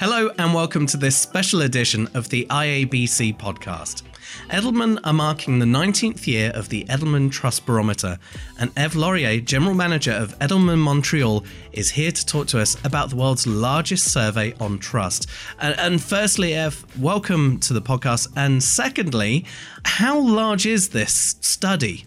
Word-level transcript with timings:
Hello, 0.00 0.28
and 0.38 0.52
welcome 0.52 0.86
to 0.86 0.96
this 0.96 1.16
special 1.16 1.62
edition 1.62 2.08
of 2.14 2.28
the 2.28 2.46
IABC 2.50 3.38
podcast. 3.38 4.02
Edelman 4.50 4.98
are 5.04 5.12
marking 5.12 5.60
the 5.60 5.66
19th 5.66 6.26
year 6.26 6.50
of 6.52 6.68
the 6.68 6.84
Edelman 6.86 7.30
Trust 7.30 7.64
Barometer, 7.64 8.18
and 8.58 8.72
Eve 8.76 8.96
Laurier, 8.96 9.40
General 9.40 9.74
Manager 9.74 10.10
of 10.10 10.36
Edelman 10.40 10.78
Montreal, 10.78 11.44
is 11.70 11.90
here 11.90 12.10
to 12.10 12.26
talk 12.26 12.48
to 12.48 12.60
us 12.60 12.76
about 12.84 13.10
the 13.10 13.16
world's 13.16 13.46
largest 13.46 14.12
survey 14.12 14.52
on 14.58 14.80
trust. 14.80 15.28
And, 15.60 15.78
and 15.78 16.02
firstly, 16.02 16.54
Eve, 16.54 16.84
welcome 16.98 17.60
to 17.60 17.72
the 17.72 17.80
podcast. 17.80 18.32
And 18.34 18.64
secondly, 18.64 19.44
how 19.84 20.18
large 20.18 20.66
is 20.66 20.88
this 20.88 21.36
study? 21.40 22.04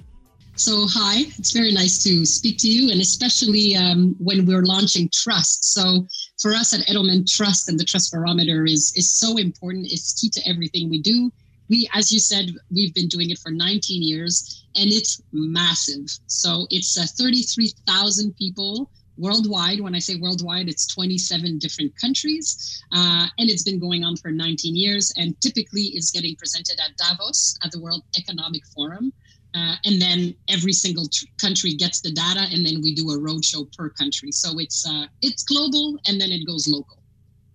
So, 0.57 0.87
hi, 0.89 1.19
it's 1.37 1.51
very 1.51 1.71
nice 1.71 2.01
to 2.03 2.25
speak 2.25 2.57
to 2.59 2.67
you, 2.67 2.89
and 2.91 2.99
especially 2.99 3.75
um, 3.75 4.15
when 4.17 4.43
we're 4.43 4.63
launching 4.63 5.07
trust. 5.13 5.71
So, 5.71 6.07
for 6.41 6.55
us 6.55 6.73
at 6.73 6.87
Edelman, 6.87 7.29
trust 7.29 7.69
and 7.69 7.79
the 7.79 7.83
trust 7.83 8.11
barometer 8.11 8.65
is 8.65 8.91
is 8.95 9.11
so 9.11 9.37
important. 9.37 9.85
It's 9.91 10.19
key 10.19 10.29
to 10.31 10.41
everything 10.49 10.89
we 10.89 10.99
do. 10.99 11.31
We, 11.69 11.87
as 11.93 12.11
you 12.11 12.17
said, 12.17 12.49
we've 12.73 12.91
been 12.95 13.07
doing 13.07 13.29
it 13.29 13.37
for 13.37 13.51
19 13.51 14.01
years, 14.01 14.65
and 14.75 14.89
it's 14.89 15.21
massive. 15.31 16.07
So, 16.25 16.65
it's 16.71 16.97
uh, 16.97 17.05
33,000 17.05 18.35
people 18.35 18.89
worldwide. 19.19 19.79
When 19.79 19.93
I 19.93 19.99
say 19.99 20.15
worldwide, 20.15 20.69
it's 20.69 20.87
27 20.87 21.59
different 21.59 21.93
countries, 22.01 22.81
uh, 22.93 23.27
and 23.37 23.47
it's 23.47 23.63
been 23.63 23.79
going 23.79 24.03
on 24.03 24.15
for 24.15 24.31
19 24.31 24.75
years. 24.75 25.13
And 25.17 25.39
typically, 25.39 25.93
is 25.93 26.09
getting 26.09 26.35
presented 26.35 26.79
at 26.83 26.97
Davos 26.97 27.59
at 27.63 27.69
the 27.69 27.79
World 27.79 28.01
Economic 28.17 28.65
Forum. 28.73 29.13
Uh, 29.55 29.75
and 29.85 30.01
then 30.01 30.35
every 30.49 30.73
single 30.73 31.07
tr- 31.07 31.25
country 31.39 31.73
gets 31.73 32.01
the 32.01 32.11
data, 32.11 32.45
and 32.51 32.65
then 32.65 32.81
we 32.81 32.93
do 32.93 33.09
a 33.11 33.17
roadshow 33.17 33.65
per 33.75 33.89
country. 33.89 34.31
So 34.31 34.59
it's 34.59 34.87
uh, 34.87 35.05
it's 35.21 35.43
global, 35.43 35.99
and 36.07 36.19
then 36.19 36.31
it 36.31 36.45
goes 36.45 36.67
local. 36.67 36.97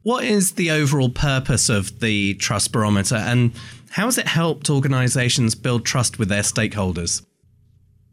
What 0.02 0.24
is 0.24 0.52
the 0.52 0.70
overall 0.70 1.10
purpose 1.10 1.68
of 1.68 2.00
the 2.00 2.34
Trust 2.34 2.72
Barometer, 2.72 3.16
and 3.16 3.52
how 3.90 4.06
has 4.06 4.18
it 4.18 4.26
helped 4.26 4.68
organizations 4.68 5.54
build 5.54 5.84
trust 5.84 6.18
with 6.18 6.28
their 6.28 6.42
stakeholders? 6.42 7.24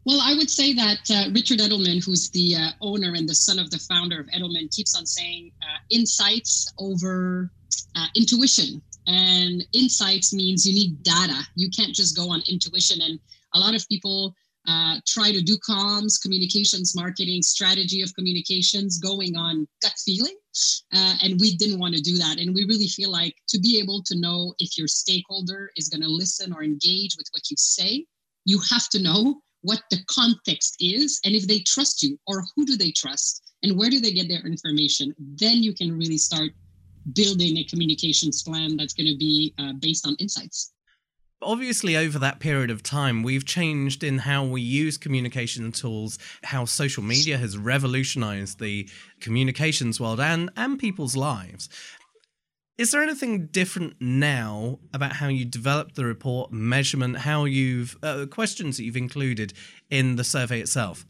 Well, 0.04 0.20
I 0.22 0.34
would 0.34 0.50
say 0.50 0.72
that 0.72 1.10
uh, 1.10 1.30
Richard 1.32 1.58
Edelman, 1.58 2.04
who's 2.04 2.30
the 2.30 2.56
uh, 2.56 2.70
owner 2.80 3.14
and 3.14 3.28
the 3.28 3.34
son 3.34 3.58
of 3.58 3.70
the 3.70 3.78
founder 3.78 4.20
of 4.20 4.26
Edelman, 4.28 4.74
keeps 4.74 4.96
on 4.96 5.04
saying 5.04 5.52
uh, 5.62 5.78
insights 5.90 6.72
over 6.78 7.50
uh, 7.96 8.06
intuition. 8.14 8.80
And 9.06 9.66
insights 9.72 10.32
means 10.32 10.66
you 10.66 10.74
need 10.74 11.02
data. 11.02 11.42
You 11.54 11.70
can't 11.70 11.94
just 11.94 12.16
go 12.16 12.30
on 12.30 12.42
intuition 12.48 13.02
and 13.02 13.18
a 13.54 13.58
lot 13.58 13.74
of 13.74 13.86
people 13.88 14.34
uh, 14.68 14.96
try 15.06 15.32
to 15.32 15.40
do 15.40 15.56
comms, 15.58 16.20
communications, 16.20 16.94
marketing, 16.94 17.42
strategy 17.42 18.02
of 18.02 18.14
communications 18.14 18.98
going 18.98 19.36
on 19.36 19.66
gut 19.82 19.94
feeling. 20.04 20.36
Uh, 20.92 21.14
and 21.22 21.40
we 21.40 21.56
didn't 21.56 21.78
want 21.78 21.94
to 21.94 22.02
do 22.02 22.18
that. 22.18 22.38
And 22.38 22.54
we 22.54 22.64
really 22.64 22.88
feel 22.88 23.10
like 23.10 23.34
to 23.48 23.58
be 23.58 23.78
able 23.80 24.02
to 24.04 24.18
know 24.18 24.54
if 24.58 24.76
your 24.76 24.88
stakeholder 24.88 25.70
is 25.76 25.88
going 25.88 26.02
to 26.02 26.08
listen 26.08 26.52
or 26.52 26.62
engage 26.62 27.16
with 27.16 27.26
what 27.32 27.48
you 27.50 27.56
say, 27.56 28.04
you 28.44 28.60
have 28.70 28.88
to 28.90 29.02
know 29.02 29.40
what 29.62 29.82
the 29.90 29.98
context 30.10 30.76
is 30.80 31.20
and 31.24 31.34
if 31.34 31.46
they 31.46 31.60
trust 31.60 32.02
you 32.02 32.18
or 32.26 32.42
who 32.54 32.64
do 32.64 32.76
they 32.76 32.90
trust 32.90 33.42
and 33.62 33.78
where 33.78 33.90
do 33.90 34.00
they 34.00 34.12
get 34.12 34.28
their 34.28 34.46
information. 34.46 35.14
Then 35.18 35.62
you 35.62 35.74
can 35.74 35.96
really 35.96 36.18
start 36.18 36.50
building 37.14 37.58
a 37.58 37.64
communications 37.64 38.42
plan 38.42 38.76
that's 38.76 38.94
going 38.94 39.10
to 39.10 39.16
be 39.16 39.54
uh, 39.58 39.72
based 39.74 40.06
on 40.06 40.16
insights 40.18 40.72
obviously 41.42 41.96
over 41.96 42.18
that 42.18 42.40
period 42.40 42.70
of 42.70 42.82
time 42.82 43.22
we've 43.22 43.44
changed 43.44 44.04
in 44.04 44.18
how 44.18 44.44
we 44.44 44.60
use 44.60 44.96
communication 44.96 45.72
tools 45.72 46.18
how 46.44 46.64
social 46.64 47.02
media 47.02 47.38
has 47.38 47.56
revolutionized 47.56 48.58
the 48.58 48.88
communications 49.20 50.00
world 50.00 50.20
and 50.20 50.50
and 50.56 50.78
people's 50.78 51.16
lives. 51.16 51.68
Is 52.78 52.92
there 52.92 53.02
anything 53.02 53.48
different 53.48 53.96
now 54.00 54.78
about 54.94 55.12
how 55.12 55.28
you 55.28 55.44
develop 55.44 55.92
the 55.92 56.06
report 56.06 56.50
measurement 56.50 57.18
how 57.18 57.44
you've 57.44 57.96
uh, 58.02 58.26
questions 58.30 58.76
that 58.76 58.84
you've 58.84 58.96
included 58.96 59.52
in 59.90 60.16
the 60.16 60.24
survey 60.24 60.60
itself 60.60 61.04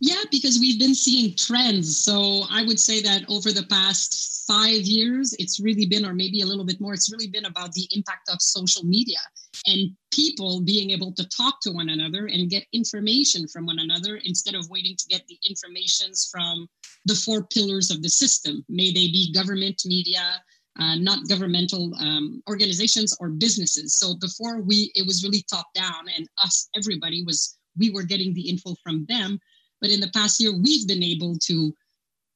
yeah, 0.00 0.22
because 0.30 0.58
we've 0.58 0.78
been 0.78 0.94
seeing 0.94 1.36
trends. 1.36 2.02
So 2.02 2.44
I 2.50 2.64
would 2.64 2.80
say 2.80 3.02
that 3.02 3.24
over 3.28 3.52
the 3.52 3.66
past 3.66 4.44
five 4.46 4.82
years, 4.82 5.34
it's 5.38 5.60
really 5.60 5.84
been, 5.86 6.06
or 6.06 6.14
maybe 6.14 6.40
a 6.40 6.46
little 6.46 6.64
bit 6.64 6.80
more, 6.80 6.94
it's 6.94 7.12
really 7.12 7.28
been 7.28 7.44
about 7.44 7.72
the 7.72 7.86
impact 7.94 8.30
of 8.32 8.40
social 8.40 8.82
media 8.84 9.18
and 9.66 9.90
people 10.10 10.62
being 10.62 10.90
able 10.90 11.12
to 11.12 11.28
talk 11.28 11.60
to 11.62 11.70
one 11.70 11.90
another 11.90 12.26
and 12.26 12.48
get 12.48 12.64
information 12.72 13.46
from 13.46 13.66
one 13.66 13.78
another 13.78 14.18
instead 14.24 14.54
of 14.54 14.68
waiting 14.70 14.96
to 14.96 15.06
get 15.08 15.22
the 15.28 15.38
informations 15.48 16.28
from 16.32 16.66
the 17.04 17.14
four 17.14 17.44
pillars 17.44 17.90
of 17.90 18.02
the 18.02 18.08
system. 18.08 18.64
May 18.70 18.86
they 18.86 19.08
be 19.12 19.32
government, 19.34 19.82
media, 19.84 20.40
uh, 20.78 20.94
not 20.96 21.28
governmental 21.28 21.94
um, 22.00 22.42
organizations 22.48 23.14
or 23.20 23.28
businesses. 23.28 23.98
So 23.98 24.14
before 24.18 24.62
we, 24.62 24.90
it 24.94 25.06
was 25.06 25.22
really 25.22 25.44
top 25.52 25.66
down, 25.74 26.06
and 26.16 26.26
us, 26.42 26.70
everybody 26.74 27.22
was, 27.22 27.58
we 27.78 27.90
were 27.90 28.02
getting 28.02 28.32
the 28.32 28.48
info 28.48 28.74
from 28.82 29.04
them 29.06 29.38
but 29.80 29.90
in 29.90 30.00
the 30.00 30.10
past 30.14 30.40
year, 30.40 30.52
we've 30.52 30.86
been 30.86 31.02
able 31.02 31.36
to 31.46 31.74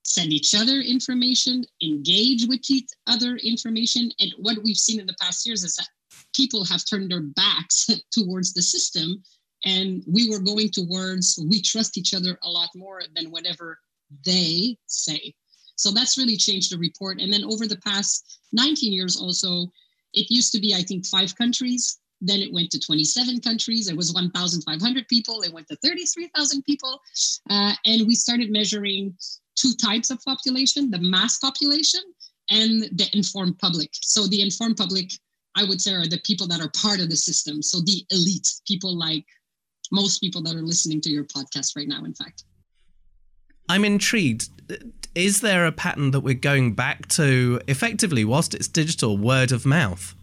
send 0.04 0.32
each 0.32 0.54
other 0.54 0.80
information, 0.80 1.64
engage 1.82 2.46
with 2.46 2.60
each 2.70 2.88
other 3.06 3.36
information. 3.36 4.10
And 4.20 4.32
what 4.38 4.58
we've 4.62 4.76
seen 4.76 5.00
in 5.00 5.06
the 5.06 5.16
past 5.20 5.46
years 5.46 5.64
is 5.64 5.76
that 5.76 5.88
people 6.34 6.64
have 6.64 6.84
turned 6.84 7.10
their 7.10 7.22
backs 7.22 7.88
towards 8.12 8.52
the 8.52 8.62
system. 8.62 9.22
And 9.64 10.02
we 10.06 10.28
were 10.28 10.40
going 10.40 10.70
towards 10.70 11.38
we 11.48 11.62
trust 11.62 11.96
each 11.96 12.14
other 12.14 12.38
a 12.42 12.50
lot 12.50 12.68
more 12.74 13.00
than 13.16 13.30
whatever 13.30 13.78
they 14.24 14.76
say. 14.86 15.34
So 15.76 15.90
that's 15.90 16.18
really 16.18 16.36
changed 16.36 16.70
the 16.70 16.78
report. 16.78 17.20
And 17.20 17.32
then 17.32 17.44
over 17.44 17.66
the 17.66 17.78
past 17.78 18.40
19 18.52 18.92
years, 18.92 19.16
also, 19.16 19.72
it 20.12 20.30
used 20.30 20.52
to 20.52 20.60
be, 20.60 20.74
I 20.74 20.82
think, 20.82 21.06
five 21.06 21.34
countries 21.34 21.98
then 22.20 22.40
it 22.40 22.52
went 22.52 22.70
to 22.70 22.80
27 22.80 23.40
countries. 23.40 23.88
It 23.88 23.96
was 23.96 24.12
1,500 24.12 25.08
people. 25.08 25.42
It 25.42 25.52
went 25.52 25.68
to 25.68 25.76
33,000 25.76 26.62
people. 26.64 27.00
Uh, 27.50 27.74
and 27.84 28.06
we 28.06 28.14
started 28.14 28.50
measuring 28.50 29.16
two 29.56 29.74
types 29.74 30.10
of 30.10 30.22
population 30.24 30.90
the 30.90 30.98
mass 30.98 31.38
population 31.38 32.00
and 32.50 32.82
the 32.92 33.08
informed 33.12 33.58
public. 33.58 33.90
So 33.92 34.26
the 34.26 34.42
informed 34.42 34.76
public, 34.76 35.12
I 35.56 35.64
would 35.64 35.80
say, 35.80 35.94
are 35.94 36.06
the 36.06 36.20
people 36.24 36.46
that 36.48 36.60
are 36.60 36.70
part 36.70 37.00
of 37.00 37.08
the 37.08 37.16
system. 37.16 37.62
So 37.62 37.80
the 37.80 38.04
elite, 38.10 38.48
people 38.66 38.96
like 38.96 39.24
most 39.92 40.18
people 40.20 40.42
that 40.42 40.54
are 40.54 40.62
listening 40.62 41.00
to 41.02 41.10
your 41.10 41.24
podcast 41.24 41.76
right 41.76 41.88
now, 41.88 42.04
in 42.04 42.14
fact. 42.14 42.44
I'm 43.68 43.84
intrigued. 43.84 44.48
Is 45.14 45.40
there 45.40 45.66
a 45.66 45.72
pattern 45.72 46.10
that 46.10 46.20
we're 46.20 46.34
going 46.34 46.74
back 46.74 47.08
to 47.08 47.60
effectively, 47.66 48.24
whilst 48.24 48.54
it's 48.54 48.68
digital, 48.68 49.16
word 49.16 49.52
of 49.52 49.64
mouth? 49.64 50.14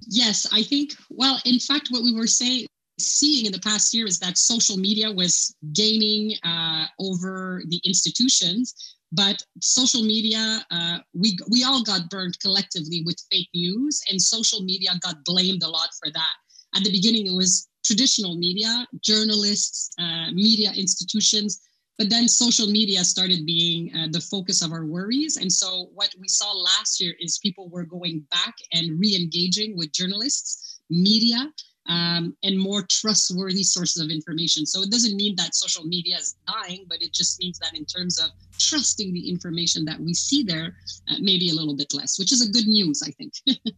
Yes, 0.00 0.46
I 0.52 0.62
think, 0.62 0.94
well, 1.10 1.40
in 1.44 1.58
fact, 1.58 1.88
what 1.90 2.02
we 2.02 2.12
were 2.14 2.26
saying, 2.26 2.66
seeing 2.98 3.46
in 3.46 3.52
the 3.52 3.60
past 3.60 3.92
year 3.92 4.06
is 4.06 4.18
that 4.20 4.38
social 4.38 4.76
media 4.76 5.10
was 5.10 5.54
gaining 5.72 6.36
uh, 6.44 6.86
over 6.98 7.62
the 7.68 7.80
institutions. 7.84 8.74
But 9.12 9.42
social 9.60 10.02
media, 10.02 10.64
uh, 10.70 10.98
we, 11.14 11.36
we 11.48 11.62
all 11.64 11.82
got 11.82 12.10
burned 12.10 12.38
collectively 12.40 13.02
with 13.06 13.16
fake 13.30 13.48
news, 13.54 14.02
and 14.10 14.20
social 14.20 14.62
media 14.62 14.90
got 15.00 15.24
blamed 15.24 15.62
a 15.62 15.68
lot 15.68 15.90
for 16.02 16.10
that. 16.12 16.34
At 16.74 16.84
the 16.84 16.90
beginning, 16.90 17.26
it 17.26 17.34
was 17.34 17.68
traditional 17.84 18.36
media, 18.36 18.86
journalists, 19.02 19.90
uh, 19.98 20.30
media 20.32 20.72
institutions 20.72 21.60
but 21.98 22.10
then 22.10 22.28
social 22.28 22.66
media 22.66 23.04
started 23.04 23.46
being 23.46 23.94
uh, 23.94 24.08
the 24.10 24.20
focus 24.20 24.62
of 24.62 24.72
our 24.72 24.84
worries. 24.84 25.36
And 25.38 25.50
so 25.50 25.88
what 25.94 26.14
we 26.20 26.28
saw 26.28 26.52
last 26.52 27.00
year 27.00 27.14
is 27.20 27.38
people 27.38 27.68
were 27.70 27.84
going 27.84 28.24
back 28.30 28.54
and 28.72 28.98
re 28.98 29.16
engaging 29.16 29.76
with 29.76 29.92
journalists, 29.92 30.80
media, 30.90 31.50
um, 31.88 32.36
and 32.42 32.58
more 32.58 32.82
trustworthy 32.90 33.62
sources 33.62 34.02
of 34.02 34.10
information. 34.10 34.66
So 34.66 34.82
it 34.82 34.90
doesn't 34.90 35.16
mean 35.16 35.36
that 35.36 35.54
social 35.54 35.84
media 35.84 36.16
is 36.18 36.36
dying, 36.46 36.84
but 36.88 37.00
it 37.00 37.12
just 37.12 37.38
means 37.40 37.58
that 37.60 37.74
in 37.74 37.84
terms 37.84 38.18
of 38.18 38.30
trusting 38.58 39.12
the 39.12 39.28
information 39.28 39.84
that 39.86 40.00
we 40.00 40.12
see 40.12 40.42
there, 40.42 40.76
uh, 41.08 41.16
maybe 41.20 41.50
a 41.50 41.54
little 41.54 41.76
bit 41.76 41.94
less, 41.94 42.18
which 42.18 42.32
is 42.32 42.46
a 42.46 42.50
good 42.50 42.66
news, 42.66 43.02
I 43.06 43.10
think. 43.12 43.34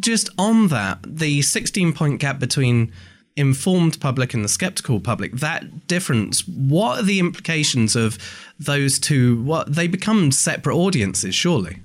just 0.00 0.28
on 0.38 0.68
that, 0.68 0.98
the 1.06 1.42
16 1.42 1.92
point 1.92 2.20
gap 2.20 2.38
between 2.38 2.92
informed 3.36 3.98
public 4.00 4.34
and 4.34 4.44
the 4.44 4.48
skeptical 4.48 5.00
public 5.00 5.32
that 5.36 5.86
difference 5.86 6.46
what 6.46 6.98
are 6.98 7.02
the 7.02 7.18
implications 7.18 7.96
of 7.96 8.18
those 8.58 8.98
two 8.98 9.42
what 9.42 9.74
they 9.74 9.86
become 9.86 10.30
separate 10.30 10.76
audiences 10.76 11.34
surely? 11.34 11.78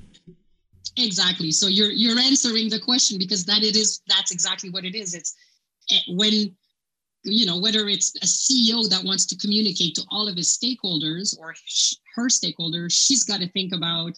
Exactly. 0.98 1.52
So 1.52 1.68
you're 1.68 1.92
you're 1.92 2.20
answering 2.20 2.70
the 2.70 2.80
question 2.80 3.20
because 3.20 3.46
that 3.46 3.64
it 3.64 3.76
is 3.76 4.02
that's 4.08 4.32
exactly 4.32 4.70
what 4.70 4.84
it 4.84 4.96
is. 4.96 5.14
It's 5.14 5.36
eh, 5.92 6.00
when 6.10 6.56
you 7.24 7.46
know 7.46 7.60
whether 7.60 7.88
it's 7.88 8.16
a 8.18 8.26
ceo 8.26 8.90
that 8.90 9.04
wants 9.04 9.26
to 9.26 9.38
communicate 9.38 9.96
to 9.96 10.04
all 10.10 10.28
of 10.28 10.36
his 10.36 10.58
stakeholders 10.58 11.38
or 11.40 11.54
her 12.16 12.28
stakeholders 12.28 12.92
she's 12.92 13.24
got 13.24 13.40
to 13.42 13.50
think 13.50 13.74
about 13.74 14.18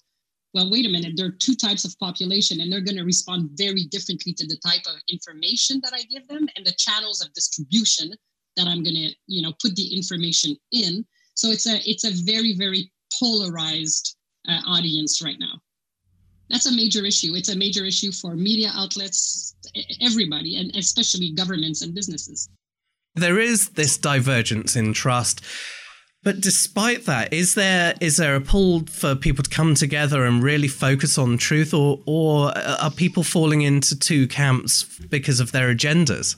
well, 0.54 0.72
wait 0.72 0.86
a 0.86 0.90
minute, 0.90 1.14
there 1.16 1.28
are 1.28 1.32
two 1.32 1.56
types 1.56 1.86
of 1.86 1.98
population 2.00 2.60
and 2.60 2.72
they're 2.72 2.82
going 2.82 2.98
to 2.98 3.04
respond 3.04 3.52
very 3.54 3.86
differently 3.86 4.34
to 4.34 4.48
the 4.48 4.58
type 4.58 4.82
of 4.88 4.96
information 5.10 5.80
that 5.84 5.94
I 5.94 6.02
give 6.04 6.28
them 6.28 6.48
and 6.56 6.66
the 6.66 6.74
channels 6.78 7.22
of 7.22 7.32
distribution 7.34 8.14
that 8.58 8.68
I'm 8.68 8.84
going 8.84 8.96
to, 8.96 9.14
you 9.28 9.42
know, 9.42 9.54
put 9.62 9.76
the 9.76 9.96
information 9.96 10.56
in. 10.72 11.06
So 11.36 11.50
it's 11.50 11.68
a 11.68 11.80
it's 11.90 12.04
a 12.04 12.12
very 12.24 12.54
very 12.56 12.92
polarized 13.20 14.18
uh, 14.48 14.60
audience 14.68 15.22
right 15.22 15.40
now. 15.40 15.62
that's 16.50 16.66
a 16.66 16.72
major 16.72 17.06
issue. 17.06 17.36
It's 17.36 17.50
a 17.50 17.56
major 17.56 17.86
issue 17.86 18.12
for 18.12 18.36
media 18.36 18.72
outlets, 18.74 19.56
everybody, 20.02 20.58
and 20.58 20.76
especially 20.76 21.32
governments 21.32 21.84
and 21.84 21.94
businesses. 21.94 22.50
There 23.16 23.40
is 23.40 23.70
this 23.70 23.98
divergence 23.98 24.76
in 24.76 24.94
trust. 24.94 25.42
But 26.22 26.42
despite 26.42 27.06
that, 27.06 27.32
is 27.32 27.56
there 27.56 27.96
is 28.02 28.18
there 28.18 28.36
a 28.36 28.42
pull 28.42 28.86
for 28.88 29.16
people 29.16 29.44
to 29.44 29.50
come 29.50 29.74
together 29.74 30.26
and 30.26 30.44
really 30.44 30.68
focus 30.68 31.18
on 31.18 31.38
truth, 31.38 31.74
or 31.74 32.02
or 32.06 32.58
are 32.58 32.92
people 32.92 33.24
falling 33.24 33.62
into 33.62 33.98
two 33.98 34.28
camps 34.28 34.84
because 35.10 35.40
of 35.40 35.52
their 35.54 35.74
agendas? 35.74 36.36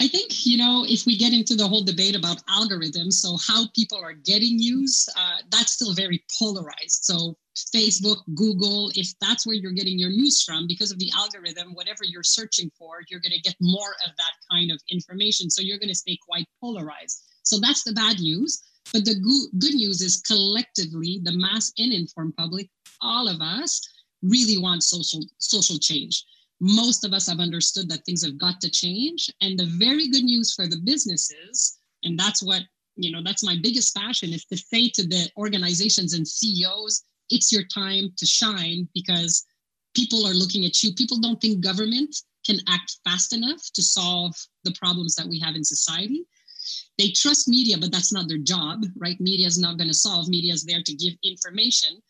I 0.00 0.06
think, 0.06 0.46
you 0.46 0.56
know, 0.56 0.84
if 0.88 1.06
we 1.06 1.16
get 1.16 1.32
into 1.32 1.56
the 1.56 1.66
whole 1.66 1.82
debate 1.82 2.14
about 2.14 2.44
algorithms, 2.46 3.14
so 3.14 3.36
how 3.36 3.64
people 3.74 3.98
are 3.98 4.12
getting 4.12 4.56
news, 4.56 5.08
uh, 5.16 5.38
that's 5.50 5.72
still 5.72 5.92
very 5.92 6.24
polarized. 6.38 7.04
So, 7.04 7.36
Facebook, 7.74 8.18
Google, 8.36 8.92
if 8.94 9.08
that's 9.20 9.44
where 9.44 9.56
you're 9.56 9.72
getting 9.72 9.98
your 9.98 10.10
news 10.10 10.44
from, 10.44 10.68
because 10.68 10.92
of 10.92 11.00
the 11.00 11.10
algorithm, 11.16 11.74
whatever 11.74 12.04
you're 12.04 12.22
searching 12.22 12.70
for, 12.78 13.00
you're 13.08 13.18
going 13.18 13.32
to 13.32 13.40
get 13.40 13.56
more 13.60 13.96
of 14.06 14.12
that 14.16 14.32
kind 14.52 14.70
of 14.70 14.80
information. 14.88 15.50
So, 15.50 15.62
you're 15.62 15.78
going 15.78 15.88
to 15.88 15.96
stay 15.96 16.16
quite 16.28 16.46
polarized. 16.60 17.24
So, 17.48 17.58
that's 17.58 17.84
the 17.84 17.92
bad 17.92 18.20
news. 18.20 18.62
But 18.92 19.04
the 19.04 19.16
go- 19.16 19.58
good 19.58 19.74
news 19.74 20.00
is 20.00 20.22
collectively, 20.22 21.20
the 21.22 21.32
mass 21.32 21.72
and 21.78 21.92
informed 21.92 22.36
public, 22.36 22.68
all 23.02 23.28
of 23.28 23.40
us, 23.40 23.80
really 24.22 24.58
want 24.58 24.82
social 24.82 25.22
social 25.38 25.78
change 25.78 26.24
most 26.60 27.04
of 27.04 27.12
us 27.12 27.28
have 27.28 27.40
understood 27.40 27.88
that 27.88 28.04
things 28.04 28.24
have 28.24 28.38
got 28.38 28.60
to 28.60 28.70
change. 28.70 29.30
And 29.40 29.58
the 29.58 29.66
very 29.66 30.08
good 30.08 30.24
news 30.24 30.54
for 30.54 30.66
the 30.66 30.80
businesses, 30.84 31.78
and 32.02 32.18
that's 32.18 32.42
what, 32.42 32.62
you 32.96 33.12
know, 33.12 33.22
that's 33.22 33.44
my 33.44 33.56
biggest 33.62 33.94
passion 33.94 34.32
is 34.32 34.44
to 34.46 34.56
say 34.56 34.88
to 34.94 35.06
the 35.06 35.30
organizations 35.36 36.14
and 36.14 36.26
CEOs, 36.26 37.04
it's 37.30 37.52
your 37.52 37.64
time 37.72 38.12
to 38.16 38.26
shine 38.26 38.88
because 38.94 39.44
people 39.94 40.26
are 40.26 40.34
looking 40.34 40.64
at 40.64 40.82
you. 40.82 40.92
People 40.94 41.18
don't 41.18 41.40
think 41.40 41.60
government 41.60 42.16
can 42.44 42.58
act 42.68 42.96
fast 43.04 43.32
enough 43.32 43.62
to 43.74 43.82
solve 43.82 44.34
the 44.64 44.74
problems 44.80 45.14
that 45.14 45.28
we 45.28 45.38
have 45.38 45.54
in 45.54 45.64
society. 45.64 46.24
They 46.98 47.10
trust 47.10 47.48
media, 47.48 47.76
but 47.78 47.92
that's 47.92 48.12
not 48.12 48.28
their 48.28 48.38
job, 48.38 48.84
right? 48.96 49.20
Media 49.20 49.46
is 49.46 49.58
not 49.58 49.78
going 49.78 49.88
to 49.88 49.94
solve. 49.94 50.28
Media 50.28 50.52
is 50.52 50.64
there 50.64 50.82
to 50.82 50.94
give 50.94 51.14
information. 51.22 52.00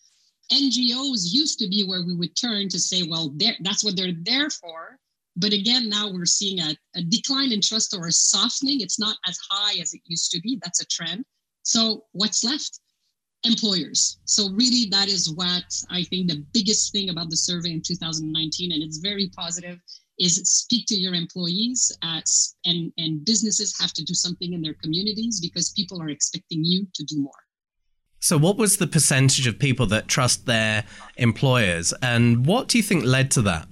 NGOs 0.52 1.32
used 1.32 1.58
to 1.58 1.69
be 1.69 1.84
where 1.84 2.05
we 2.05 2.14
would 2.14 2.37
turn 2.37 2.69
to 2.70 2.78
say, 2.78 3.02
well, 3.02 3.34
that's 3.60 3.84
what 3.84 3.96
they're 3.96 4.16
there 4.22 4.50
for. 4.50 4.99
But 5.37 5.52
again, 5.52 5.88
now 5.88 6.10
we're 6.10 6.26
seeing 6.26 6.58
a, 6.60 6.75
a 6.96 7.02
decline 7.02 7.52
in 7.52 7.60
trust 7.60 7.94
or 7.94 8.06
a 8.06 8.12
softening. 8.12 8.81
It's 8.81 8.99
not 8.99 9.16
as 9.26 9.38
high 9.50 9.81
as 9.81 9.94
it 9.94 10.00
used 10.06 10.32
to 10.32 10.40
be. 10.40 10.58
That's 10.62 10.82
a 10.82 10.87
trend. 10.87 11.25
So 11.62 12.05
what's 12.12 12.43
left? 12.43 12.81
Employers. 13.44 14.19
So 14.25 14.50
really, 14.50 14.88
that 14.90 15.08
is 15.08 15.32
what 15.32 15.62
I 15.90 16.02
think 16.05 16.28
the 16.28 16.44
biggest 16.52 16.90
thing 16.90 17.10
about 17.10 17.31
the 17.31 17.37
survey 17.37 17.70
in 17.70 17.82
2019, 17.82 18.72
and 18.72 18.82
it's 18.82 18.99
very 18.99 19.31
positive, 19.37 19.78
is 20.19 20.37
speak 20.50 20.87
to 20.87 20.97
your 20.97 21.15
employees 21.15 21.97
uh, 22.03 22.20
and, 22.65 22.93
and 22.99 23.25
businesses 23.25 23.79
have 23.81 23.93
to 23.93 24.05
do 24.05 24.15
something 24.15 24.53
in 24.53 24.62
their 24.62 24.75
communities 24.82 25.41
because 25.41 25.70
people 25.70 26.03
are 26.03 26.09
expecting 26.09 26.65
you 26.65 26.87
to 26.94 27.05
do 27.05 27.20
more. 27.20 27.32
So, 28.20 28.37
what 28.37 28.56
was 28.56 28.79
the 28.79 28.87
percentage 28.87 29.47
of 29.47 29.59
people 29.59 29.87
that 29.87 30.09
trust 30.09 30.47
their 30.47 30.85
employers, 31.17 31.94
and 32.03 32.47
what 32.47 32.67
do 32.69 32.76
you 32.79 32.82
think 32.82 33.05
led 33.05 33.31
to 33.32 33.43
that? 33.43 33.69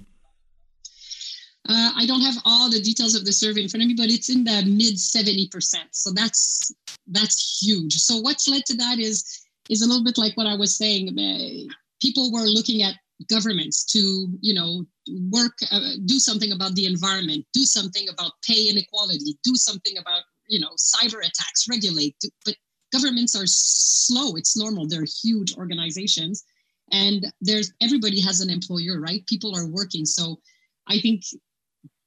Uh, 1.67 1.91
I 1.97 2.05
don't 2.05 2.21
have 2.21 2.37
all 2.45 2.69
the 2.69 2.79
details 2.79 3.13
of 3.13 3.25
the 3.25 3.33
survey 3.33 3.63
in 3.63 3.67
front 3.67 3.83
of 3.83 3.89
me, 3.89 3.95
but 3.95 4.09
it's 4.09 4.29
in 4.29 4.45
the 4.45 4.63
mid 4.65 4.97
seventy 4.97 5.49
percent. 5.49 5.89
So 5.91 6.11
that's 6.11 6.73
that's 7.07 7.61
huge. 7.61 7.95
So 7.95 8.17
what's 8.17 8.47
led 8.47 8.65
to 8.67 8.77
that 8.77 8.99
is 8.99 9.25
is 9.69 9.81
a 9.81 9.87
little 9.87 10.03
bit 10.03 10.17
like 10.17 10.37
what 10.37 10.47
I 10.47 10.55
was 10.55 10.77
saying. 10.77 11.13
People 12.01 12.31
were 12.31 12.45
looking 12.45 12.83
at 12.83 12.95
governments 13.29 13.83
to 13.85 14.27
you 14.41 14.53
know 14.53 14.85
work, 15.31 15.53
uh, 15.71 15.79
do 16.05 16.19
something 16.19 16.51
about 16.51 16.75
the 16.75 16.85
environment, 16.85 17.45
do 17.53 17.63
something 17.63 18.07
about 18.09 18.33
pay 18.45 18.69
inequality, 18.69 19.37
do 19.43 19.55
something 19.55 19.97
about 19.97 20.23
you 20.47 20.59
know 20.59 20.71
cyber 20.77 21.19
attacks, 21.19 21.67
regulate. 21.69 22.15
But 22.45 22.55
governments 22.91 23.35
are 23.35 23.47
slow. 23.47 24.35
It's 24.35 24.57
normal. 24.57 24.87
They're 24.87 25.05
huge 25.23 25.55
organizations, 25.57 26.43
and 26.91 27.25
there's 27.41 27.73
everybody 27.81 28.21
has 28.21 28.41
an 28.41 28.49
employer, 28.49 28.99
right? 28.99 29.25
People 29.27 29.55
are 29.55 29.67
working, 29.67 30.05
so 30.05 30.39
I 30.87 30.99
think, 30.99 31.23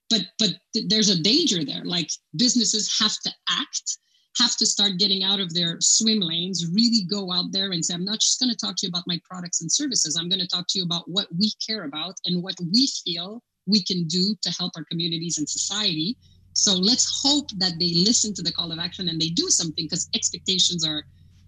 but 0.09 0.23
but 0.39 0.51
there's 0.87 1.11
a 1.11 1.23
danger 1.23 1.65
there. 1.65 1.85
Like 1.85 2.11
businesses 2.37 2.99
have 3.01 3.17
to 3.25 3.33
act, 3.49 3.99
have 4.39 4.57
to 4.57 4.67
start 4.67 4.99
getting 4.99 5.25
out 5.25 5.41
of 5.41 5.53
their 5.53 5.79
swim 5.81 6.21
lanes, 6.21 6.67
really 6.73 7.05
go 7.11 7.33
out 7.33 7.53
there 7.53 7.73
and 7.73 7.85
say, 7.85 7.95
I'm 7.95 8.05
not 8.05 8.21
just 8.21 8.41
going 8.41 8.51
to 8.51 8.57
talk 8.57 8.77
to 8.77 8.87
you 8.87 8.91
about 8.91 9.05
my 9.07 9.21
products 9.25 9.61
and 9.61 9.71
services. 9.71 10.17
I'm 10.17 10.29
going 10.29 10.41
to 10.41 10.47
talk 10.47 10.67
to 10.69 10.79
you 10.79 10.85
about 10.85 11.09
what 11.09 11.27
we 11.37 11.53
care 11.67 11.85
about 11.85 12.15
and 12.27 12.43
what 12.43 12.55
we 12.73 12.89
feel 13.05 13.43
we 13.67 13.83
can 13.83 14.07
do 14.07 14.35
to 14.43 14.51
help 14.51 14.73
our 14.77 14.85
communities 14.85 15.39
and 15.39 15.49
society 15.49 16.17
so 16.53 16.75
let's 16.75 17.23
hope 17.23 17.51
that 17.59 17.79
they 17.79 17.95
listen 17.95 18.35
to 18.35 18.43
the 18.43 18.53
call 18.53 18.73
of 18.73 18.79
action 18.79 19.09
and 19.09 19.21
they 19.21 19.29
do 19.29 19.49
something 19.49 19.85
because 19.85 20.09
expectations 20.15 20.87
are, 20.87 21.05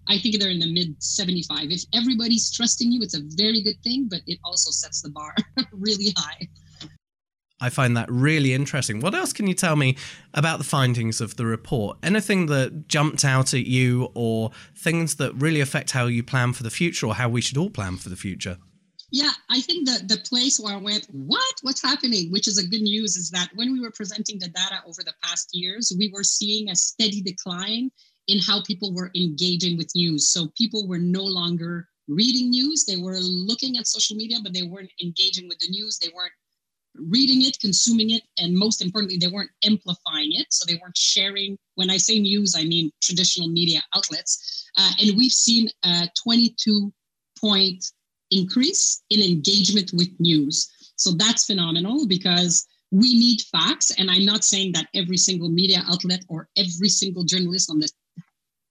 I 0.08 0.19
think 0.19 0.38
they're 0.38 0.50
in 0.50 0.58
the 0.58 0.73
mid 0.73 1.02
75. 1.02 1.70
If 1.70 1.84
everybody's 1.94 2.50
trusting 2.50 2.90
you, 2.90 3.02
it's 3.02 3.17
a 3.17 3.23
very 3.37 3.62
good 3.62 3.81
thing, 3.82 4.08
but 4.11 4.20
it 4.26 4.38
also 4.44 4.70
sets 4.70 5.02
the 5.02 5.11
bar 5.11 5.34
really 5.73 6.14
high. 6.17 6.49
I 7.62 7.70
find 7.70 7.97
that 7.97 8.11
really 8.11 8.55
interesting. 8.55 8.99
What 8.99 9.14
else 9.14 9.32
can 9.32 9.47
you 9.47 9.55
tell 9.55 9.76
me 9.76 9.97
about 10.35 10.59
the 10.59 10.64
findings 10.64 11.20
of 11.20 11.37
the 11.37 11.47
report? 11.47 11.97
Anything 12.03 12.47
that 12.47 12.88
jumped 12.88 13.25
out 13.25 13.55
at 13.55 13.67
you 13.67 14.11
or 14.14 14.50
things 14.76 15.14
that 15.17 15.32
really 15.37 15.61
affect 15.61 15.93
how 15.93 16.06
you 16.06 16.25
plan 16.25 16.55
for 16.55 16.64
the 16.64 16.70
future 16.70 17.06
or 17.06 17.14
how 17.14 17.29
we 17.29 17.41
should 17.41 17.56
all 17.56 17.70
plan 17.70 17.99
for 17.99 18.09
the 18.09 18.17
future? 18.17 18.59
Yeah, 19.12 19.31
I 19.49 19.61
think 19.61 19.87
the, 19.87 20.03
the 20.06 20.20
place 20.29 20.59
where 20.59 20.75
I 20.75 20.79
went, 20.79 21.06
what? 21.12 21.55
What's 21.62 21.82
happening? 21.82 22.32
Which 22.32 22.49
is 22.49 22.59
a 22.59 22.67
good 22.67 22.82
news 22.82 23.14
is 23.14 23.31
that 23.31 23.50
when 23.55 23.73
we 23.73 23.79
were 23.79 23.93
presenting 23.93 24.41
the 24.41 24.49
data 24.49 24.82
over 24.85 25.05
the 25.05 25.15
past 25.23 25.50
years, 25.53 25.93
we 25.97 26.11
were 26.12 26.25
seeing 26.25 26.69
a 26.69 26.75
steady 26.75 27.23
decline 27.23 27.93
in 28.26 28.41
how 28.41 28.62
people 28.62 28.93
were 28.93 29.12
engaging 29.15 29.76
with 29.76 29.94
news. 29.94 30.31
So 30.31 30.49
people 30.58 30.88
were 30.88 30.99
no 30.99 31.23
longer 31.23 31.87
reading 32.08 32.50
news. 32.50 32.87
They 32.87 32.97
were 32.97 33.19
looking 33.20 33.79
at 33.79 33.87
social 33.87 34.17
media, 34.17 34.38
but 34.43 34.53
they 34.53 34.65
weren't 34.65 34.93
engaging 35.00 35.47
with 35.49 35.61
the 35.61 35.69
news. 35.69 35.99
They 35.99 36.11
weren't 36.12 36.32
reading 36.97 37.43
it, 37.43 37.59
consuming 37.61 38.11
it, 38.11 38.23
and 38.39 38.55
most 38.55 38.83
importantly, 38.83 39.19
they 39.19 39.33
weren't 39.33 39.50
amplifying 39.65 40.33
it. 40.33 40.47
So 40.50 40.65
they 40.67 40.79
weren't 40.81 40.97
sharing. 40.97 41.59
When 41.75 41.91
I 41.91 41.97
say 41.97 42.19
news, 42.19 42.55
I 42.56 42.65
mean 42.65 42.91
traditional 43.03 43.49
media 43.49 43.83
outlets. 43.94 44.69
Uh, 44.79 44.91
and 45.00 45.17
we've 45.17 45.33
seen 45.33 45.69
a 45.85 46.09
22 46.23 46.93
point 47.41 47.85
increase 48.31 49.03
in 49.11 49.21
engagement 49.21 49.93
with 49.93 50.08
news. 50.19 50.70
So 50.96 51.13
that's 51.13 51.46
phenomenal 51.46 52.06
because 52.06 52.67
we 52.91 53.19
need 53.19 53.41
facts. 53.43 53.91
And 53.99 54.11
I'm 54.11 54.25
not 54.25 54.44
saying 54.44 54.72
that 54.72 54.89
every 54.94 55.17
single 55.17 55.49
media 55.49 55.82
outlet 55.89 56.25
or 56.29 56.49
every 56.56 56.89
single 56.89 57.25
journalist 57.25 57.70
on 57.70 57.79
the 57.79 57.91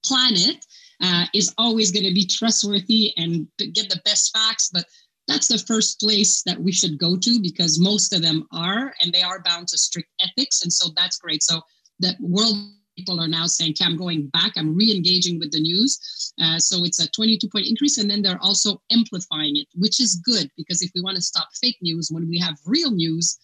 planet 0.04 0.64
uh, 1.00 1.26
is 1.34 1.52
always 1.58 1.90
going 1.90 2.06
to 2.06 2.14
be 2.14 2.24
trustworthy 2.24 3.12
and 3.16 3.46
get 3.58 3.88
the 3.88 4.00
best 4.04 4.32
facts, 4.36 4.70
but 4.72 4.84
that's 5.28 5.48
the 5.48 5.58
first 5.58 6.00
place 6.00 6.42
that 6.42 6.60
we 6.60 6.72
should 6.72 6.98
go 6.98 7.16
to 7.16 7.40
because 7.40 7.78
most 7.78 8.12
of 8.12 8.22
them 8.22 8.46
are, 8.52 8.92
and 9.00 9.12
they 9.12 9.22
are 9.22 9.42
bound 9.42 9.68
to 9.68 9.78
strict 9.78 10.08
ethics. 10.20 10.62
And 10.62 10.72
so 10.72 10.90
that's 10.96 11.18
great. 11.18 11.42
So 11.42 11.60
the 12.00 12.16
world 12.20 12.56
people 12.96 13.20
are 13.20 13.28
now 13.28 13.46
saying, 13.46 13.72
okay, 13.72 13.84
I'm 13.84 13.96
going 13.96 14.28
back, 14.28 14.52
I'm 14.56 14.76
re 14.76 14.94
engaging 14.94 15.38
with 15.38 15.52
the 15.52 15.60
news. 15.60 16.32
Uh, 16.40 16.58
so 16.58 16.84
it's 16.84 17.00
a 17.00 17.10
22 17.10 17.48
point 17.48 17.66
increase. 17.66 17.98
And 17.98 18.10
then 18.10 18.22
they're 18.22 18.42
also 18.42 18.82
amplifying 18.90 19.56
it, 19.56 19.66
which 19.74 20.00
is 20.00 20.20
good 20.24 20.50
because 20.56 20.82
if 20.82 20.90
we 20.94 21.00
want 21.00 21.16
to 21.16 21.22
stop 21.22 21.48
fake 21.60 21.78
news, 21.80 22.10
when 22.10 22.28
we 22.28 22.38
have 22.38 22.56
real 22.66 22.90
news 22.90 23.38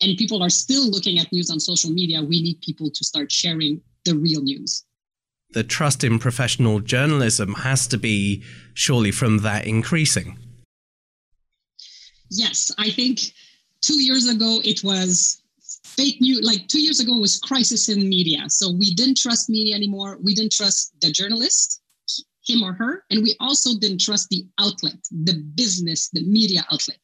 and 0.00 0.16
people 0.16 0.42
are 0.42 0.50
still 0.50 0.88
looking 0.90 1.18
at 1.18 1.32
news 1.32 1.50
on 1.50 1.60
social 1.60 1.90
media, 1.90 2.22
we 2.22 2.42
need 2.42 2.60
people 2.60 2.90
to 2.90 3.04
start 3.04 3.30
sharing 3.30 3.80
the 4.04 4.14
real 4.16 4.42
news. 4.42 4.84
The 5.50 5.64
trust 5.64 6.04
in 6.04 6.18
professional 6.18 6.80
journalism 6.80 7.54
has 7.54 7.86
to 7.88 7.98
be 7.98 8.42
surely 8.74 9.10
from 9.10 9.38
that 9.38 9.66
increasing. 9.66 10.38
Yes, 12.30 12.70
I 12.78 12.90
think 12.90 13.20
two 13.80 14.02
years 14.02 14.28
ago 14.28 14.60
it 14.64 14.82
was 14.84 15.42
fake 15.84 16.20
news 16.20 16.42
like 16.42 16.66
two 16.68 16.80
years 16.80 17.00
ago 17.00 17.18
was 17.18 17.38
crisis 17.38 17.88
in 17.88 18.08
media. 18.08 18.48
So 18.48 18.72
we 18.72 18.94
didn't 18.94 19.18
trust 19.18 19.50
media 19.50 19.74
anymore. 19.74 20.18
We 20.22 20.34
didn't 20.34 20.52
trust 20.52 20.94
the 21.00 21.10
journalist 21.10 21.82
him 22.46 22.62
or 22.62 22.72
her 22.72 23.04
and 23.10 23.22
we 23.22 23.36
also 23.40 23.78
didn't 23.78 24.00
trust 24.00 24.28
the 24.30 24.46
outlet 24.58 24.96
the 25.10 25.34
business 25.54 26.08
the 26.10 26.24
media 26.24 26.64
outlet. 26.72 26.98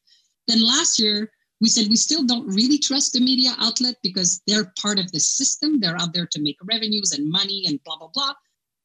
Then 0.47 0.65
last 0.65 0.99
year 0.99 1.31
we 1.61 1.69
said 1.69 1.87
we 1.87 1.95
still 1.95 2.23
don't 2.23 2.47
really 2.47 2.77
trust 2.77 3.13
the 3.13 3.19
media 3.19 3.55
outlet 3.59 3.95
because 4.03 4.41
they're 4.47 4.73
part 4.81 4.99
of 4.99 5.11
the 5.11 5.19
system. 5.19 5.79
They're 5.79 5.99
out 6.01 6.13
there 6.13 6.27
to 6.27 6.41
make 6.41 6.57
revenues 6.63 7.11
and 7.11 7.29
money 7.29 7.65
and 7.67 7.79
blah 7.83 7.97
blah 7.97 8.09
blah. 8.13 8.33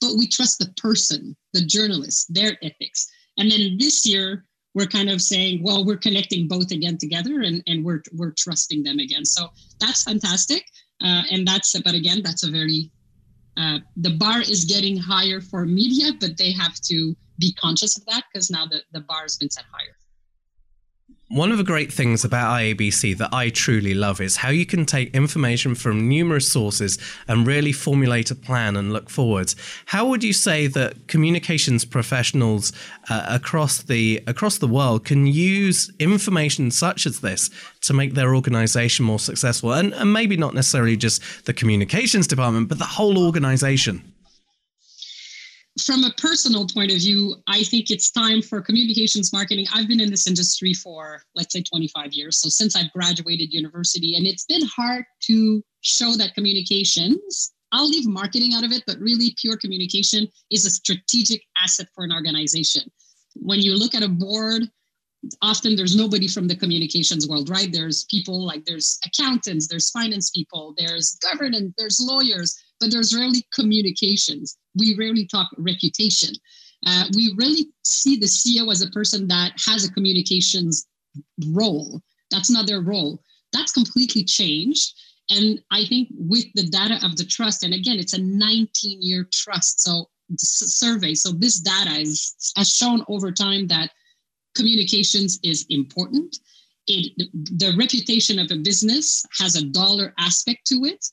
But 0.00 0.16
we 0.16 0.26
trust 0.28 0.58
the 0.58 0.72
person 0.76 1.36
the 1.52 1.64
journalist 1.64 2.32
their 2.32 2.56
ethics. 2.62 3.06
And 3.38 3.50
then 3.50 3.76
this 3.78 4.06
year 4.06 4.44
we're 4.74 4.86
kind 4.86 5.10
of 5.10 5.20
saying, 5.20 5.62
well, 5.62 5.84
we're 5.84 5.96
connecting 5.96 6.46
both 6.46 6.70
again 6.70 6.96
together 6.98 7.40
and, 7.40 7.62
and 7.66 7.84
we're, 7.84 8.02
we're 8.12 8.32
trusting 8.38 8.82
them 8.82 8.98
again. 8.98 9.24
So 9.24 9.48
that's 9.80 10.04
fantastic. 10.04 10.64
Uh, 11.02 11.22
and 11.30 11.46
that's, 11.46 11.78
but 11.80 11.94
again, 11.94 12.22
that's 12.22 12.44
a 12.44 12.50
very, 12.50 12.90
uh, 13.56 13.78
the 13.96 14.10
bar 14.10 14.40
is 14.40 14.64
getting 14.64 14.96
higher 14.96 15.40
for 15.40 15.66
media, 15.66 16.12
but 16.20 16.36
they 16.36 16.52
have 16.52 16.74
to 16.82 17.16
be 17.38 17.52
conscious 17.54 17.96
of 17.96 18.04
that 18.06 18.24
because 18.32 18.50
now 18.50 18.66
the, 18.66 18.82
the 18.92 19.00
bar 19.00 19.22
has 19.22 19.36
been 19.36 19.50
set 19.50 19.64
higher. 19.72 19.96
One 21.30 21.52
of 21.52 21.58
the 21.58 21.64
great 21.64 21.92
things 21.92 22.24
about 22.24 22.58
IABC 22.58 23.16
that 23.18 23.32
I 23.32 23.50
truly 23.50 23.94
love 23.94 24.20
is 24.20 24.34
how 24.34 24.48
you 24.48 24.66
can 24.66 24.84
take 24.84 25.14
information 25.14 25.76
from 25.76 26.08
numerous 26.08 26.50
sources 26.50 26.98
and 27.28 27.46
really 27.46 27.70
formulate 27.70 28.32
a 28.32 28.34
plan 28.34 28.74
and 28.74 28.92
look 28.92 29.08
forwards. 29.08 29.54
How 29.86 30.08
would 30.08 30.24
you 30.24 30.32
say 30.32 30.66
that 30.66 31.06
communications 31.06 31.84
professionals 31.84 32.72
uh, 33.08 33.26
across 33.28 33.80
the 33.80 34.20
across 34.26 34.58
the 34.58 34.66
world 34.66 35.04
can 35.04 35.24
use 35.24 35.92
information 36.00 36.72
such 36.72 37.06
as 37.06 37.20
this 37.20 37.48
to 37.82 37.94
make 37.94 38.14
their 38.14 38.34
organization 38.34 39.04
more 39.04 39.20
successful 39.20 39.72
and, 39.72 39.94
and 39.94 40.12
maybe 40.12 40.36
not 40.36 40.52
necessarily 40.52 40.96
just 40.96 41.46
the 41.46 41.52
communications 41.52 42.26
department 42.26 42.68
but 42.68 42.78
the 42.78 42.84
whole 42.84 43.24
organization? 43.24 44.02
From 45.84 46.04
a 46.04 46.12
personal 46.12 46.66
point 46.66 46.90
of 46.90 46.98
view, 46.98 47.36
I 47.46 47.62
think 47.62 47.90
it's 47.90 48.10
time 48.10 48.42
for 48.42 48.60
communications 48.60 49.32
marketing. 49.32 49.66
I've 49.74 49.88
been 49.88 50.00
in 50.00 50.10
this 50.10 50.26
industry 50.26 50.74
for, 50.74 51.22
let's 51.34 51.52
say, 51.52 51.62
25 51.62 52.12
years. 52.12 52.40
So 52.40 52.48
since 52.48 52.76
I've 52.76 52.92
graduated 52.92 53.52
university, 53.52 54.16
and 54.16 54.26
it's 54.26 54.44
been 54.44 54.66
hard 54.66 55.04
to 55.24 55.62
show 55.82 56.16
that 56.16 56.34
communications, 56.34 57.52
I'll 57.72 57.88
leave 57.88 58.06
marketing 58.06 58.54
out 58.54 58.64
of 58.64 58.72
it, 58.72 58.82
but 58.86 58.98
really 58.98 59.34
pure 59.40 59.56
communication 59.56 60.26
is 60.50 60.66
a 60.66 60.70
strategic 60.70 61.42
asset 61.56 61.88
for 61.94 62.04
an 62.04 62.12
organization. 62.12 62.82
When 63.34 63.60
you 63.60 63.76
look 63.78 63.94
at 63.94 64.02
a 64.02 64.08
board, 64.08 64.62
often 65.42 65.76
there's 65.76 65.96
nobody 65.96 66.26
from 66.26 66.48
the 66.48 66.56
communications 66.56 67.28
world, 67.28 67.48
right? 67.48 67.72
There's 67.72 68.04
people 68.04 68.44
like 68.44 68.64
there's 68.64 68.98
accountants, 69.04 69.68
there's 69.68 69.90
finance 69.90 70.30
people, 70.30 70.74
there's 70.76 71.16
governance, 71.22 71.74
there's 71.76 72.00
lawyers, 72.00 72.56
but 72.80 72.90
there's 72.90 73.14
rarely 73.14 73.46
communications 73.52 74.56
we 74.76 74.96
rarely 74.96 75.26
talk 75.26 75.48
reputation. 75.58 76.34
Uh, 76.86 77.04
we 77.14 77.34
really 77.36 77.66
see 77.84 78.16
the 78.16 78.26
CEO 78.26 78.70
as 78.70 78.82
a 78.82 78.90
person 78.90 79.28
that 79.28 79.52
has 79.66 79.84
a 79.84 79.92
communications 79.92 80.86
role. 81.48 82.00
That's 82.30 82.50
not 82.50 82.66
their 82.66 82.80
role. 82.80 83.22
That's 83.52 83.72
completely 83.72 84.24
changed. 84.24 84.94
And 85.30 85.60
I 85.70 85.84
think 85.84 86.08
with 86.12 86.46
the 86.54 86.66
data 86.68 86.98
of 87.04 87.16
the 87.16 87.24
trust, 87.24 87.62
and 87.62 87.74
again, 87.74 87.98
it's 87.98 88.14
a 88.14 88.20
19 88.20 88.98
year 89.02 89.28
trust. 89.32 89.82
So 89.82 90.08
survey. 90.38 91.14
So 91.14 91.32
this 91.32 91.60
data 91.60 92.00
is, 92.00 92.52
has 92.56 92.70
shown 92.70 93.04
over 93.08 93.32
time 93.32 93.66
that 93.68 93.90
communications 94.54 95.38
is 95.42 95.66
important. 95.68 96.36
It, 96.86 97.12
the 97.58 97.74
reputation 97.76 98.38
of 98.38 98.50
a 98.50 98.56
business 98.56 99.24
has 99.38 99.56
a 99.56 99.64
dollar 99.64 100.14
aspect 100.18 100.66
to 100.68 100.84
it. 100.84 101.04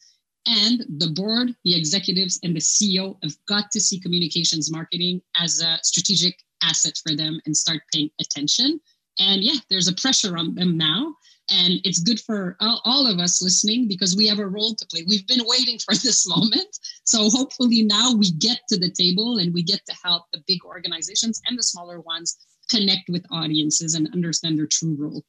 And 0.47 0.85
the 0.97 1.11
board, 1.13 1.53
the 1.65 1.77
executives, 1.77 2.39
and 2.41 2.55
the 2.55 2.61
CEO 2.61 3.17
have 3.21 3.35
got 3.47 3.69
to 3.71 3.81
see 3.81 3.99
communications 3.99 4.71
marketing 4.71 5.21
as 5.35 5.61
a 5.61 5.77
strategic 5.83 6.37
asset 6.63 6.97
for 7.03 7.15
them 7.15 7.39
and 7.45 7.55
start 7.55 7.81
paying 7.93 8.09
attention. 8.21 8.79
And 9.19 9.43
yeah, 9.43 9.59
there's 9.69 9.89
a 9.89 9.95
pressure 9.95 10.37
on 10.37 10.55
them 10.55 10.77
now. 10.77 11.15
And 11.49 11.75
it's 11.83 11.99
good 11.99 12.19
for 12.19 12.57
all, 12.59 13.07
of 13.07 13.19
us 13.19 13.41
listening 13.41 13.87
because 13.87 14.15
we 14.17 14.27
have 14.27 14.39
a 14.39 14.47
role 14.47 14.75
to 14.75 14.85
play. 14.87 15.05
We've 15.07 15.27
been 15.27 15.45
waiting 15.45 15.79
for 15.79 15.95
this 16.03 16.27
moment. 16.27 16.77
So 17.03 17.29
hopefully 17.29 17.83
now 17.83 18.13
we 18.13 18.31
get 18.31 18.59
to 18.69 18.77
the 18.77 18.91
table 18.91 19.37
and 19.37 19.53
we 19.53 19.63
get 19.63 19.81
to 19.85 19.95
help 20.03 20.23
the 20.31 20.43
big 20.47 20.63
organizations 20.65 21.41
and 21.47 21.57
the 21.57 21.63
smaller 21.63 22.01
ones 22.01 22.37
connect 22.69 23.09
with 23.09 23.25
audiences 23.31 23.95
and 23.95 24.09
understand 24.13 24.59
their 24.59 24.67
true 24.67 24.95
role. 24.99 25.23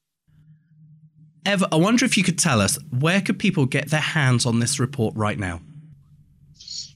Ev, 1.46 1.64
I 1.72 1.76
wonder 1.76 2.04
if 2.04 2.16
you 2.16 2.24
could 2.24 2.38
tell 2.38 2.60
us 2.60 2.78
where 2.98 3.20
could 3.20 3.38
people 3.38 3.66
get 3.66 3.90
their 3.90 4.00
hands 4.00 4.46
on 4.46 4.58
this 4.58 4.78
report 4.78 5.14
right 5.16 5.38
now? 5.38 5.60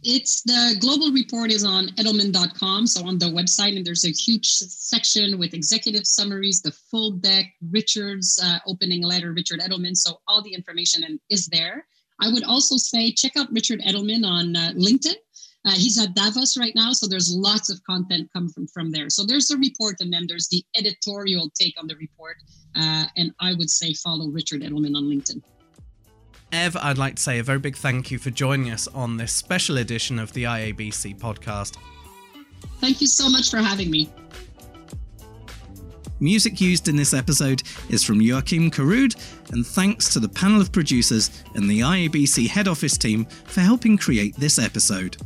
It's 0.04 0.42
the 0.42 0.76
global 0.80 1.12
report 1.12 1.52
is 1.52 1.64
on 1.64 1.88
edelman.com, 1.90 2.88
so 2.88 3.06
on 3.06 3.18
the 3.18 3.26
website, 3.26 3.76
and 3.76 3.87
there's 3.87 4.04
a 4.04 4.11
huge 4.11 4.49
section 4.49 5.38
with 5.38 5.54
executive 5.54 6.06
summaries, 6.06 6.61
the 6.61 6.72
full 6.72 7.12
deck, 7.12 7.46
Richard's 7.70 8.40
uh, 8.42 8.58
opening 8.66 9.04
letter, 9.04 9.32
Richard 9.32 9.61
Edelman. 9.61 9.96
So 9.96 10.20
all 10.26 10.42
the 10.42 10.54
information 10.54 11.20
is 11.30 11.46
there. 11.46 11.87
I 12.20 12.32
would 12.32 12.42
also 12.44 12.76
say 12.76 13.12
check 13.12 13.37
out 13.37 13.52
Richard 13.52 13.80
Edelman 13.80 14.26
on 14.26 14.56
uh, 14.56 14.72
LinkedIn. 14.75 15.14
Uh, 15.64 15.71
he's 15.71 15.99
at 16.02 16.14
Davos 16.14 16.57
right 16.57 16.75
now, 16.75 16.92
so 16.92 17.07
there's 17.07 17.33
lots 17.33 17.71
of 17.71 17.83
content 17.85 18.28
coming 18.33 18.49
from, 18.49 18.66
from 18.66 18.90
there. 18.90 19.09
So 19.09 19.25
there's 19.25 19.50
a 19.50 19.57
report, 19.59 20.00
and 20.00 20.12
then 20.12 20.26
there's 20.28 20.49
the 20.49 20.64
editorial 20.76 21.50
take 21.54 21.75
on 21.78 21.87
the 21.87 21.95
report. 21.97 22.37
Uh, 22.75 23.04
and 23.16 23.33
I 23.38 23.54
would 23.54 23.71
say 23.71 23.95
follow 23.95 24.28
Richard 24.28 24.62
Edelman 24.62 24.97
on 24.97 25.04
LinkedIn. 25.04 25.42
Ev, 26.52 26.76
I'd 26.76 26.99
like 26.99 27.16
to 27.16 27.23
say 27.23 27.38
a 27.38 27.42
very 27.42 27.59
big 27.59 27.76
thank 27.76 28.11
you 28.11 28.19
for 28.19 28.31
joining 28.31 28.71
us 28.71 28.87
on 28.88 29.16
this 29.16 29.33
special 29.33 29.78
edition 29.78 30.19
of 30.19 30.33
the 30.33 30.45
IABC 30.45 31.19
podcast. 31.19 31.76
Thank 32.81 33.00
you 33.00 33.07
so 33.07 33.28
much 33.28 33.50
for 33.50 33.59
having 33.59 33.90
me. 33.90 34.11
Music 36.21 36.61
used 36.61 36.88
in 36.88 36.95
this 36.95 37.14
episode 37.14 37.62
is 37.88 38.04
from 38.04 38.21
Joakim 38.21 38.71
Karud, 38.71 39.16
and 39.50 39.66
thanks 39.66 40.12
to 40.12 40.21
the 40.21 40.28
panel 40.28 40.61
of 40.61 40.71
producers 40.71 41.42
and 41.54 41.69
the 41.69 41.81
IABC 41.81 42.49
head 42.49 42.69
office 42.69 42.99
team 42.99 43.25
for 43.25 43.61
helping 43.61 43.97
create 43.97 44.37
this 44.37 44.59
episode. 44.59 45.16